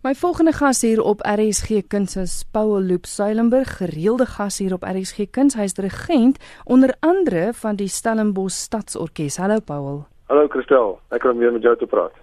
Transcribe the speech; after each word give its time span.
My 0.00 0.14
volgende 0.14 0.52
gas 0.52 0.80
hier 0.80 1.02
op 1.02 1.20
RSG 1.20 1.82
Kuns 1.86 2.16
is 2.16 2.44
Paul 2.50 2.82
Loop 2.82 3.04
Suilenburg, 3.04 3.76
gereelde 3.76 4.24
gas 4.26 4.58
hier 4.58 4.72
op 4.72 4.82
RSG 4.82 5.26
Kuns. 5.30 5.54
Hy's 5.54 5.74
dirigent 5.76 6.38
onder 6.64 6.94
andere 7.00 7.50
van 7.52 7.76
die 7.76 7.88
Stellenbosch 7.88 8.56
Stadsorkes. 8.56 9.36
Hallo 9.36 9.58
Paul. 9.60 10.06
Hallo 10.32 10.48
Christel, 10.48 10.96
ek 11.12 11.20
kom 11.20 11.36
weer 11.36 11.52
met 11.52 11.68
jou 11.68 11.74
te 11.76 11.84
praat. 11.84 12.16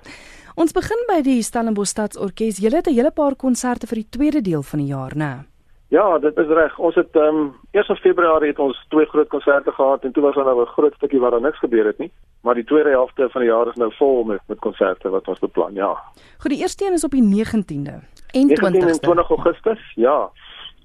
Ons 0.58 0.74
begin 0.74 1.06
by 1.06 1.20
die 1.22 1.44
Stellenbosch 1.46 1.94
Stadsorkes. 1.94 2.58
Julle 2.58 2.82
het 2.82 2.90
'n 2.90 2.98
hele 2.98 3.12
paar 3.12 3.36
konserte 3.36 3.86
vir 3.86 4.02
die 4.02 4.10
tweede 4.10 4.42
deel 4.42 4.64
van 4.64 4.80
die 4.80 4.90
jaar, 4.90 5.14
né? 5.16 5.46
Ja, 5.90 6.20
dit 6.20 6.38
is 6.38 6.48
reg. 6.48 6.80
Ons 6.80 6.96
het 6.96 7.16
ehm 7.16 7.36
um, 7.36 7.54
1 7.72 7.96
Februarie 7.96 8.50
het 8.50 8.60
ons 8.60 8.86
twee 8.90 9.06
groot 9.06 9.28
konserte 9.28 9.72
gehad 9.72 10.04
en 10.04 10.12
toe 10.12 10.24
was 10.24 10.36
daar 10.36 10.46
nou 10.46 10.62
'n 10.62 10.76
groot 10.76 10.94
stukkie 10.94 11.20
waar 11.20 11.32
daar 11.32 11.42
niks 11.42 11.60
gebeur 11.60 11.86
het 11.86 11.98
nie. 11.98 12.12
Maar 12.42 12.54
die 12.54 12.64
tweede 12.64 12.90
helfte 12.90 13.30
van 13.30 13.42
die 13.42 13.50
jaar 13.50 13.68
is 13.68 13.76
nou 13.76 13.94
vol 13.94 14.24
met 14.24 14.42
met 14.48 14.60
konserte 14.60 15.10
wat 15.10 15.28
ons 15.28 15.40
beplan, 15.40 15.74
ja. 15.74 15.98
Goed, 16.38 16.52
die 16.52 16.60
eerste 16.60 16.86
een 16.86 16.94
is 16.94 17.04
op 17.04 17.12
die 17.12 17.24
19de 17.24 17.96
en 18.32 18.50
20ste. 18.50 19.00
20 19.00 19.30
Augustus, 19.30 19.92
ja. 19.96 20.30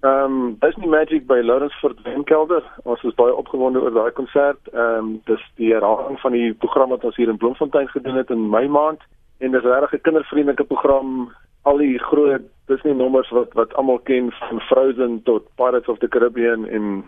Ehm 0.00 0.24
um, 0.24 0.56
Disney 0.58 0.88
Magic 0.88 1.26
by 1.26 1.40
Lawrence 1.42 1.78
Fort 1.78 2.02
Wenkelder. 2.02 2.62
Ons 2.82 3.02
is 3.02 3.14
baie 3.14 3.34
opgewonde 3.34 3.80
oor 3.80 3.92
daai 3.92 4.12
konsert. 4.12 4.58
Ehm 4.72 4.82
um, 4.82 5.20
dis 5.24 5.50
die 5.54 5.72
herhaling 5.72 6.20
van 6.20 6.32
die 6.32 6.54
program 6.54 6.88
wat 6.88 7.04
ons 7.04 7.16
hier 7.16 7.28
in 7.28 7.36
Bloemfontein 7.36 7.88
gedoen 7.88 8.14
het 8.14 8.30
in 8.30 8.50
Mei 8.50 8.68
maand 8.68 9.00
en 9.38 9.50
dis 9.50 9.62
regtig 9.62 9.92
'n 9.92 10.00
kindervriendelike 10.00 10.64
program 10.64 11.32
al 11.62 11.76
die 11.76 11.98
groot 11.98 12.42
Disney 12.72 12.94
nommers 12.96 13.30
wat 13.36 13.52
wat 13.58 13.74
almal 13.80 14.00
ken 14.08 14.30
van 14.40 14.60
Frozen 14.68 15.20
tot 15.28 15.48
Pirates 15.60 15.88
of 15.88 15.98
the 15.98 16.08
Caribbean 16.08 16.68
en 16.68 17.04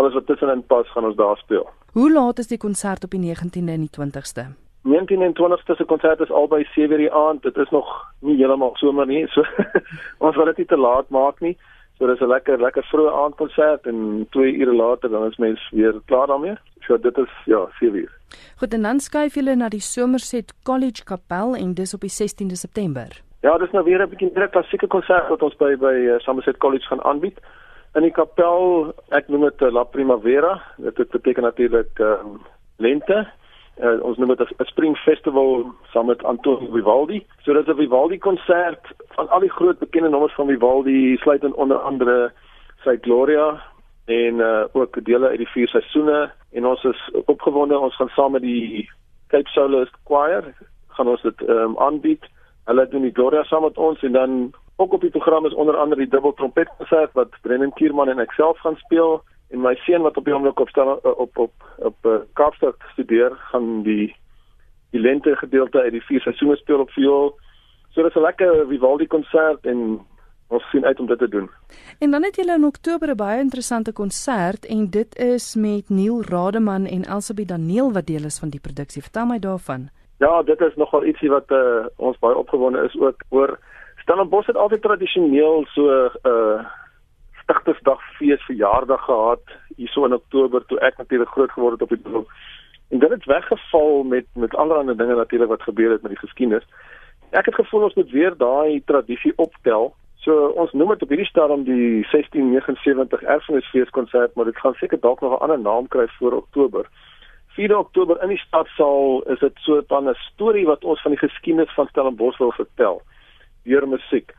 alles 0.00 0.14
wat 0.16 0.26
tussenin 0.26 0.66
pas 0.66 0.90
gaan 0.92 1.04
ons 1.04 1.16
daar 1.16 1.36
speel. 1.36 1.68
Hoe 1.92 2.12
laat 2.12 2.38
is 2.38 2.50
die 2.52 2.58
konsert 2.58 3.04
op 3.04 3.10
die 3.10 3.20
19de 3.20 3.72
en 3.76 3.86
die 3.86 3.94
20ste? 3.98 4.44
19 4.82 5.22
en 5.22 5.34
20ste 5.38 5.76
se 5.76 5.84
konsert 5.84 6.20
is 6.20 6.30
albei 6.30 6.64
7:00 6.64 6.96
die 6.96 7.12
aand. 7.12 7.42
Dit 7.42 7.56
is 7.56 7.70
nog 7.70 7.88
nie 8.18 8.36
heeltemal 8.36 8.72
somer 8.74 9.06
nie. 9.06 9.26
So 9.28 9.44
ons 10.26 10.36
wil 10.36 10.44
dit 10.44 10.56
nie 10.56 10.66
te 10.66 10.76
laat 10.76 11.08
maak 11.08 11.40
nie. 11.40 11.56
So 11.98 12.06
dis 12.06 12.20
'n 12.20 12.28
lekker 12.28 12.60
lekker 12.60 12.84
vroeë 12.90 13.12
aandkonsert 13.22 13.86
en 13.86 14.26
2 14.30 14.56
ure 14.60 14.74
later 14.74 15.10
dan 15.10 15.26
is 15.30 15.36
mens 15.36 15.68
weer 15.70 16.00
klaar 16.04 16.26
daarmee. 16.26 16.56
So 16.80 16.98
dit 16.98 17.18
is 17.18 17.32
ja, 17.44 17.68
7 17.78 17.98
uur. 17.98 18.12
Goed, 18.56 18.74
en 18.74 18.82
dan 18.82 19.00
skuif 19.00 19.34
julle 19.34 19.54
na 19.56 19.68
die 19.68 19.80
Somerset 19.80 20.54
College 20.62 21.04
Kapel 21.04 21.54
en 21.56 21.74
dis 21.74 21.94
op 21.94 22.00
die 22.00 22.10
16de 22.10 22.56
September. 22.56 23.22
Ja, 23.42 23.56
dis 23.58 23.70
nou 23.74 23.84
weer 23.84 24.02
'n 24.02 24.08
bietjie 24.08 24.30
'n 24.34 24.50
klassieke 24.50 24.86
konsert 24.86 25.28
wat 25.28 25.42
ons 25.42 25.56
by 25.56 25.76
by 25.76 25.94
uh, 25.94 26.18
Somerset 26.18 26.58
College 26.58 26.86
gaan 26.86 27.02
aanbied. 27.02 27.38
In 27.94 28.02
die 28.02 28.10
kapel, 28.10 28.94
ek 29.08 29.28
noem 29.28 29.40
dit 29.40 29.62
uh, 29.62 29.72
La 29.72 29.84
Primavera. 29.84 30.62
Dit 30.76 31.10
beteken 31.10 31.42
natuurlik 31.42 31.98
uh, 31.98 32.22
lente. 32.76 33.28
Uh, 33.80 33.98
ons 34.02 34.18
noem 34.18 34.36
dit 34.36 34.40
'n 34.40 34.64
spring 34.64 34.96
festival 34.96 35.74
saam 35.90 36.06
met 36.06 36.24
Antonio 36.24 36.70
Vivaldi. 36.70 37.26
So 37.42 37.52
dit 37.52 37.66
is 37.66 37.74
'n 37.74 37.78
Vivaldi 37.78 38.18
konsert 38.18 38.86
van 39.16 39.28
al 39.28 39.40
die 39.40 39.50
groot 39.50 39.78
bekende 39.78 40.08
nommers 40.08 40.34
van 40.34 40.46
Vivaldi, 40.46 41.16
sluit 41.16 41.42
in 41.42 41.54
onder 41.54 41.78
andere 41.78 42.32
sy 42.84 42.96
Gloria 43.00 43.62
en 44.06 44.34
uh, 44.34 44.64
ook 44.72 45.04
dele 45.04 45.28
uit 45.28 45.38
die 45.38 45.52
vier 45.54 45.68
seisoene 45.68 46.30
en 46.52 46.66
ons 46.66 46.84
is 46.84 47.10
opgewonde 47.26 47.78
ons 47.78 47.96
gaan 47.96 48.08
saam 48.08 48.32
met 48.32 48.42
die 48.42 48.90
Cape 49.28 49.48
Soloist 49.48 49.94
Choir 50.04 50.54
gaan 50.88 51.08
ons 51.08 51.22
dit 51.22 51.48
um, 51.48 51.78
aanbied. 51.78 52.24
Hulle 52.64 52.88
doen 52.88 53.02
die 53.02 53.14
Gloria 53.14 53.42
saam 53.44 53.62
met 53.62 53.78
ons 53.78 54.02
en 54.02 54.12
dan 54.12 54.52
ook 54.76 54.92
op 54.92 55.00
die 55.00 55.10
program 55.10 55.46
is 55.46 55.54
onder 55.54 55.76
andere 55.76 56.00
die 56.00 56.10
dubbel 56.10 56.34
trompetkonsert 56.34 57.12
wat 57.12 57.34
Brennan 57.42 57.72
Kierman 57.72 58.08
en 58.08 58.22
ek 58.22 58.32
self 58.32 58.58
gaan 58.58 58.76
speel 58.76 59.22
en 59.50 59.60
my 59.60 59.74
seun 59.84 60.02
wat 60.02 60.16
op 60.16 60.24
die 60.24 60.34
oomblik 60.34 60.60
op 60.60 60.68
stel 60.68 60.94
op 61.02 61.18
op 61.18 61.38
op, 61.38 61.52
op 61.78 62.06
uh, 62.06 62.20
Kaapstad 62.38 62.76
studeer 62.92 63.34
gaan 63.50 63.82
die 63.82 64.14
die 64.92 65.00
lente 65.00 65.36
gedeelte 65.36 65.80
uit 65.80 65.92
die 65.92 66.04
vier 66.04 66.20
seisoene 66.20 66.56
speel 66.56 66.80
op 66.84 66.90
viool. 66.92 67.32
So 67.92 68.02
dit 68.02 68.10
is 68.10 68.16
'n 68.16 68.24
lekker 68.24 68.66
Vivaldi 68.68 69.06
konsert 69.06 69.66
en 69.66 70.00
ons 70.48 70.64
sien 70.70 70.84
uit 70.84 71.00
om 71.00 71.06
dit 71.06 71.18
te 71.18 71.28
doen. 71.28 71.50
En 71.98 72.10
dan 72.10 72.22
het 72.22 72.36
julle 72.36 72.54
in 72.54 72.64
Oktober 72.64 73.08
'n 73.08 73.16
baie 73.16 73.40
interessante 73.40 73.92
konsert 73.92 74.66
en 74.66 74.90
dit 74.90 75.18
is 75.18 75.54
met 75.54 75.88
Neil 75.88 76.22
Rademan 76.22 76.86
en 76.86 77.04
Elsabie 77.04 77.46
Daniel 77.46 77.92
wat 77.92 78.06
deel 78.06 78.24
is 78.24 78.38
van 78.38 78.48
die 78.48 78.60
produksie. 78.60 79.02
Vertel 79.02 79.26
my 79.26 79.38
daarvan. 79.38 79.90
Ja, 80.22 80.42
dit 80.42 80.60
is 80.60 80.74
nogal 80.78 81.04
ietsie 81.04 81.30
wat 81.30 81.50
uh, 81.50 81.86
ons 81.96 82.18
baie 82.22 82.36
opgewonde 82.38 82.84
is 82.86 82.94
ook 83.00 83.24
oor 83.34 83.58
Stellenbosch 84.02 84.46
het 84.46 84.56
altyd 84.56 84.82
tradisioneel 84.82 85.64
so 85.74 85.82
'n 85.86 86.10
uh, 86.22 86.30
eh, 86.30 86.66
stigtersdag 87.42 88.00
fees 88.18 88.42
verjaardag 88.42 89.04
gehad 89.04 89.42
hierso 89.76 90.04
in 90.04 90.14
Oktober 90.14 90.66
toe 90.66 90.78
ek 90.78 90.96
natuurlik 90.96 91.28
groot 91.28 91.50
geword 91.50 91.72
het 91.72 91.82
op 91.82 91.88
die 91.88 92.02
dorp. 92.02 92.28
En 92.90 92.98
dit 92.98 93.10
het 93.10 93.24
weggeval 93.24 94.02
met 94.02 94.26
met 94.34 94.54
allerlei 94.54 94.96
dinge 94.96 95.14
natuurlik 95.14 95.48
wat 95.48 95.62
gebeur 95.62 95.90
het 95.90 96.02
met 96.02 96.10
die 96.10 96.24
geskiedenis. 96.26 96.66
Ek 97.30 97.46
het 97.46 97.54
gevoel 97.54 97.82
ons 97.82 97.94
moet 97.94 98.10
weer 98.10 98.36
daai 98.36 98.82
tradisie 98.84 99.32
optel. 99.36 99.94
So 100.16 100.46
ons 100.46 100.72
noem 100.72 100.88
dit 100.88 101.02
op 101.02 101.08
hierdie 101.08 101.32
stadium 101.34 101.64
die 101.64 102.06
1679 102.10 103.22
erfenisfeeskonsert, 103.22 104.34
maar 104.34 104.44
dit 104.44 104.58
gaan 104.58 104.74
seker 104.74 105.00
dalk 105.00 105.20
nog 105.20 105.32
'n 105.32 105.42
ander 105.42 105.60
naam 105.60 105.88
kry 105.88 106.06
voor 106.18 106.32
Oktober. 106.32 106.86
4 107.54 107.78
Oktober 107.78 108.22
in 108.22 108.28
die 108.32 108.40
stadsaal 108.46 109.22
is 109.32 109.38
dit 109.38 109.52
so 109.64 109.80
'n 109.80 110.14
storie 110.14 110.66
wat 110.66 110.84
ons 110.84 111.02
van 111.02 111.12
die 111.12 111.28
geskiedenis 111.28 111.74
van 111.74 111.86
Stellenbosch 111.86 112.38
wil 112.38 112.52
vertel 112.52 113.02
deur 113.64 113.88
musiek. 113.88 114.34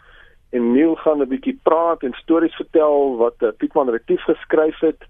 En 0.52 0.72
Neil 0.74 0.96
gaan 0.96 1.22
'n 1.22 1.28
bietjie 1.28 1.60
praat 1.64 2.04
en 2.04 2.14
stories 2.14 2.56
vertel 2.56 3.18
wat 3.18 3.36
uh, 3.40 3.50
Pietman 3.58 3.90
Retief 3.90 4.24
geskryf 4.24 4.80
het 4.80 5.02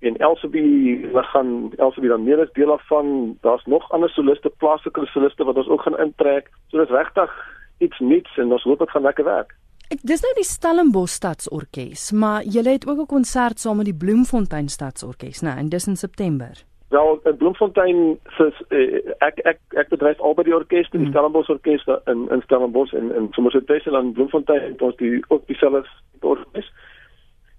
en 0.00 0.16
Elsabie 0.16 1.08
wat 1.12 1.24
gaan 1.24 1.72
Elsabie 1.76 2.08
dan 2.08 2.24
meer 2.24 2.40
as 2.40 2.52
deel 2.52 2.72
af 2.72 2.86
van 2.86 3.36
daar's 3.40 3.64
nog 3.64 3.90
ander 3.90 4.10
soliste 4.10 4.52
plaaslike 4.58 5.06
soliste 5.06 5.44
wat 5.44 5.56
ons 5.56 5.68
ook 5.68 5.82
gaan 5.82 5.98
intrek. 5.98 6.50
So 6.68 6.78
dis 6.78 6.90
regtig 6.90 7.30
iets 7.78 7.98
nuuts 7.98 8.36
en 8.36 8.52
ons 8.52 8.62
hoop 8.62 8.78
dit 8.78 8.90
gaan 8.90 9.02
lekker 9.02 9.24
werk. 9.24 9.56
Ek 9.88 10.02
dis 10.04 10.20
nou 10.20 10.34
die 10.36 10.44
Stellenbosch 10.44 11.14
Stadsorkes, 11.16 12.10
maar 12.12 12.42
jy 12.44 12.62
het 12.66 12.86
ook 12.86 13.00
'n 13.00 13.06
konsert 13.06 13.58
saam 13.58 13.76
met 13.76 13.86
die 13.86 13.96
Bloemfontein 13.96 14.68
Stadsorkes, 14.68 15.40
né, 15.42 15.56
en 15.56 15.68
dis 15.68 15.86
in 15.86 15.96
September. 15.96 16.67
Wel, 16.88 17.20
in 17.22 17.36
Bloemfontein 17.36 18.18
se 18.36 18.52
uh, 18.68 19.12
ek 19.18 19.38
ek 19.44 19.58
ek 19.76 19.88
bedryf 19.92 20.20
al 20.24 20.34
by 20.34 20.44
die 20.46 20.54
orkeste, 20.56 20.96
die 20.96 21.04
hmm. 21.04 21.12
Stellenbosch 21.12 21.50
orkeste 21.52 21.98
in 22.08 22.28
in 22.32 22.42
Stellenbosch 22.46 22.94
en 22.96 23.10
in 23.14 23.26
Somerset 23.36 23.66
Bay 23.68 23.82
en 23.84 24.12
Bloemfontein 24.12 24.62
het 24.62 24.82
ons 24.82 24.96
die 24.96 25.24
ook 25.28 25.44
dieselfde 25.46 25.84
orkes. 26.20 26.70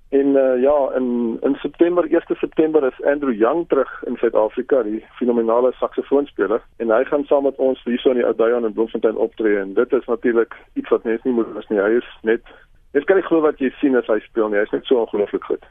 En 0.10 0.34
uh, 0.34 0.62
ja, 0.62 0.74
in 0.98 1.38
in 1.46 1.56
September, 1.62 2.08
1 2.10 2.38
September 2.40 2.84
is 2.88 3.04
Andrew 3.06 3.34
Young 3.34 3.68
terug 3.68 3.92
in 4.08 4.18
Suid-Afrika, 4.18 4.82
die 4.84 5.04
fenominale 5.20 5.72
saksofoonspeler 5.78 6.66
en 6.78 6.90
hy 6.90 7.04
gaan 7.04 7.26
saam 7.30 7.46
met 7.46 7.62
ons 7.62 7.84
hier 7.84 8.02
so 8.02 8.10
in 8.10 8.18
die 8.24 8.26
Oudtshoorn 8.26 8.66
in 8.66 8.74
Bloemfontein 8.74 9.22
optree 9.28 9.60
en 9.62 9.74
dit 9.74 9.94
is 9.94 10.10
natuurlik 10.10 10.58
iets 10.74 10.90
wat 10.90 11.06
mense 11.06 11.28
nie 11.28 11.36
moet 11.38 11.54
mis 11.54 11.70
nie. 11.70 11.78
Hy 11.80 12.02
is 12.02 12.10
net 12.22 12.50
Ek 12.98 13.06
kan 13.06 13.20
nie 13.20 13.28
glo 13.28 13.44
wat 13.46 13.60
jy 13.62 13.70
sien 13.78 13.94
as 13.94 14.08
hy 14.10 14.18
speel 14.24 14.50
nie. 14.50 14.58
Hy 14.58 14.66
is 14.66 14.72
net 14.74 14.88
so 14.90 14.98
ongelooflik 15.04 15.44
goed. 15.46 15.66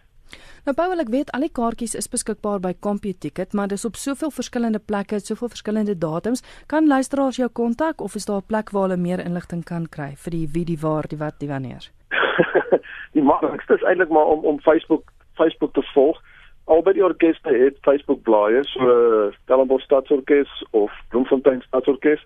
Nou 0.67 0.75
Paul, 0.77 0.99
ek 0.99 1.11
weet 1.13 1.31
al 1.37 1.45
die 1.47 1.53
kaartjies 1.55 1.95
is 1.99 2.09
beskikbaar 2.11 2.61
by 2.65 2.73
CompuTicket, 2.85 3.55
maar 3.55 3.71
dis 3.71 3.85
op 3.87 3.99
soveel 4.01 4.33
verskillende 4.35 4.81
plekke, 4.83 5.21
soveel 5.23 5.53
verskillende 5.53 5.95
datums. 5.99 6.43
Kan 6.67 6.89
luisteraars 6.91 7.39
jou 7.39 7.49
kontak 7.49 8.03
of 8.03 8.15
is 8.15 8.27
daar 8.27 8.43
'n 8.43 8.49
plek 8.49 8.71
waar 8.71 8.89
hulle 8.89 8.97
meer 8.97 9.21
inligting 9.21 9.65
kan 9.65 9.87
kry 9.87 10.15
vir 10.17 10.31
die 10.31 10.49
wie 10.55 10.65
die 10.65 10.79
waar 10.81 11.07
die 11.09 11.19
wat 11.19 11.39
die 11.39 11.49
wanneer? 11.49 11.91
die 13.17 13.23
maklikste 13.23 13.75
is 13.75 13.83
eintlik 13.83 14.11
maar 14.11 14.27
om 14.27 14.45
om 14.45 14.61
Facebook 14.61 15.13
Facebook 15.35 15.73
te 15.75 15.83
volg. 15.95 16.19
Albei 16.65 16.93
die 16.93 17.05
orkeste 17.05 17.49
het 17.49 17.77
Facebook 17.81 18.23
blaaie, 18.23 18.65
so 18.65 19.31
Stellenbosch 19.43 19.85
Stadsorkes 19.85 20.65
of 20.71 20.93
Bloemfontein 21.09 21.63
Stadsorkes. 21.63 22.21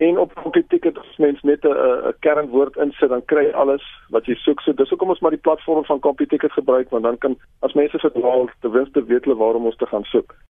En 0.00 0.18
op 0.18 0.32
die 0.52 0.64
ticket 0.68 0.98
as 0.98 1.16
mens 1.16 1.42
net 1.42 1.64
'n 1.64 2.14
kernwoord 2.24 2.76
insit, 2.76 3.08
dan 3.08 3.24
kry 3.24 3.42
jy 3.44 3.52
alles 3.52 3.84
wat 4.08 4.24
jy 4.26 4.34
soek. 4.34 4.60
So 4.60 4.72
dis 4.72 4.88
hoekom 4.88 5.08
ons 5.08 5.20
maar 5.20 5.30
die 5.30 5.46
platform 5.46 5.84
van 5.84 6.00
CompuTicket 6.00 6.52
gebruik, 6.52 6.90
want 6.90 7.02
dan 7.02 7.18
kan 7.18 7.36
as 7.60 7.72
mense 7.72 7.98
verdwaal, 7.98 8.48
ten 8.60 8.70
minste 8.70 9.04
weet 9.04 9.24
hulle 9.24 9.36
waarom 9.36 9.64
ons 9.64 9.76
te 9.76 9.86
gaan 9.86 10.04
soek. 10.04 10.34